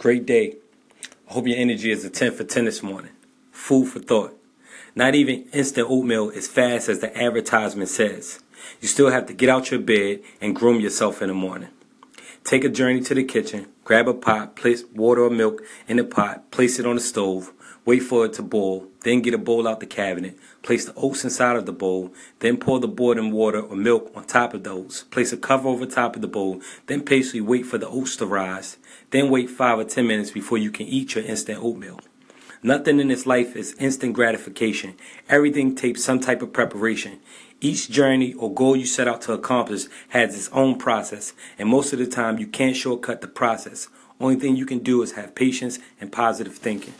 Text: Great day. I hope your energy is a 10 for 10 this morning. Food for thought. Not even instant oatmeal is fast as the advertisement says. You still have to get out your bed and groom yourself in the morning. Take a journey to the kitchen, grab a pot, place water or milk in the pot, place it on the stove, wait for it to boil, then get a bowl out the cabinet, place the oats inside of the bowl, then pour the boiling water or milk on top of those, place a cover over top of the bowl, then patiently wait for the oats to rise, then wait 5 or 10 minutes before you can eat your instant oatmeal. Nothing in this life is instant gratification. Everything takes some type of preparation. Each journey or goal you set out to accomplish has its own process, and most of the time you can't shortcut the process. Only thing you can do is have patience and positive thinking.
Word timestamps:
Great 0.00 0.24
day. 0.24 0.56
I 1.28 1.34
hope 1.34 1.46
your 1.46 1.58
energy 1.58 1.90
is 1.90 2.06
a 2.06 2.08
10 2.08 2.32
for 2.32 2.42
10 2.42 2.64
this 2.64 2.82
morning. 2.82 3.10
Food 3.52 3.88
for 3.88 3.98
thought. 3.98 4.34
Not 4.94 5.14
even 5.14 5.44
instant 5.52 5.88
oatmeal 5.90 6.30
is 6.30 6.48
fast 6.48 6.88
as 6.88 7.00
the 7.00 7.14
advertisement 7.14 7.90
says. 7.90 8.40
You 8.80 8.88
still 8.88 9.10
have 9.10 9.26
to 9.26 9.34
get 9.34 9.50
out 9.50 9.70
your 9.70 9.78
bed 9.78 10.20
and 10.40 10.56
groom 10.56 10.80
yourself 10.80 11.20
in 11.20 11.28
the 11.28 11.34
morning. 11.34 11.68
Take 12.44 12.64
a 12.64 12.70
journey 12.70 13.02
to 13.02 13.14
the 13.14 13.24
kitchen, 13.24 13.66
grab 13.84 14.08
a 14.08 14.14
pot, 14.14 14.56
place 14.56 14.84
water 14.94 15.22
or 15.22 15.28
milk 15.28 15.60
in 15.86 15.98
the 15.98 16.04
pot, 16.04 16.50
place 16.50 16.78
it 16.78 16.86
on 16.86 16.94
the 16.94 17.02
stove, 17.02 17.52
wait 17.90 18.04
for 18.04 18.24
it 18.24 18.32
to 18.32 18.40
boil, 18.40 18.86
then 19.00 19.20
get 19.20 19.34
a 19.34 19.38
bowl 19.38 19.66
out 19.66 19.80
the 19.80 19.86
cabinet, 19.86 20.38
place 20.62 20.84
the 20.84 20.94
oats 20.94 21.24
inside 21.24 21.56
of 21.56 21.66
the 21.66 21.72
bowl, 21.72 22.12
then 22.38 22.56
pour 22.56 22.78
the 22.78 22.86
boiling 22.86 23.32
water 23.32 23.60
or 23.60 23.74
milk 23.74 24.12
on 24.14 24.24
top 24.24 24.54
of 24.54 24.62
those, 24.62 25.02
place 25.10 25.32
a 25.32 25.36
cover 25.36 25.68
over 25.68 25.84
top 25.84 26.14
of 26.14 26.22
the 26.22 26.28
bowl, 26.28 26.60
then 26.86 27.02
patiently 27.02 27.40
wait 27.40 27.66
for 27.66 27.78
the 27.78 27.88
oats 27.88 28.14
to 28.14 28.24
rise, 28.24 28.76
then 29.10 29.28
wait 29.28 29.50
5 29.50 29.80
or 29.80 29.84
10 29.84 30.06
minutes 30.06 30.30
before 30.30 30.56
you 30.56 30.70
can 30.70 30.86
eat 30.86 31.16
your 31.16 31.24
instant 31.24 31.58
oatmeal. 31.60 31.98
Nothing 32.62 33.00
in 33.00 33.08
this 33.08 33.26
life 33.26 33.56
is 33.56 33.74
instant 33.80 34.12
gratification. 34.12 34.94
Everything 35.28 35.74
takes 35.74 36.04
some 36.04 36.20
type 36.20 36.42
of 36.42 36.52
preparation. 36.52 37.18
Each 37.60 37.90
journey 37.90 38.34
or 38.34 38.54
goal 38.54 38.76
you 38.76 38.86
set 38.86 39.08
out 39.08 39.20
to 39.22 39.32
accomplish 39.32 39.86
has 40.10 40.36
its 40.36 40.48
own 40.52 40.78
process, 40.78 41.32
and 41.58 41.68
most 41.68 41.92
of 41.92 41.98
the 41.98 42.06
time 42.06 42.38
you 42.38 42.46
can't 42.46 42.76
shortcut 42.76 43.20
the 43.20 43.26
process. 43.26 43.88
Only 44.20 44.36
thing 44.36 44.54
you 44.54 44.66
can 44.66 44.78
do 44.78 45.02
is 45.02 45.12
have 45.12 45.34
patience 45.34 45.80
and 46.00 46.12
positive 46.12 46.54
thinking. 46.54 46.94